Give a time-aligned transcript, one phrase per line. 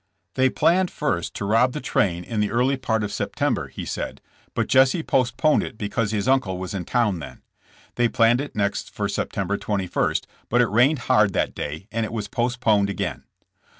[0.33, 2.57] They planned first to rob the train in the 142 JSSISK JAM^.
[2.69, 4.21] early part of September, lie said,
[4.55, 7.43] but Jesse post poned it because his uncle was in town then.
[7.93, 10.15] They planned it next for September 21,
[10.49, 13.25] but it rained hard that day and it was postponed again.